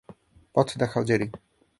[0.55, 1.27] পথ দেখাও, জেরি।